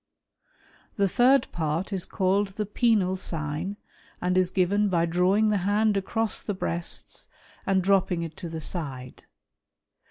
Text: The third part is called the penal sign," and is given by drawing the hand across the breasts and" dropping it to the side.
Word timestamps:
The 0.95 1.07
third 1.07 1.45
part 1.51 1.93
is 1.93 2.07
called 2.07 2.55
the 2.57 2.65
penal 2.65 3.15
sign," 3.15 3.77
and 4.19 4.35
is 4.35 4.49
given 4.49 4.89
by 4.89 5.05
drawing 5.05 5.51
the 5.51 5.57
hand 5.57 5.95
across 5.95 6.41
the 6.41 6.55
breasts 6.55 7.27
and" 7.67 7.83
dropping 7.83 8.23
it 8.23 8.35
to 8.37 8.49
the 8.49 8.61
side. 8.61 9.25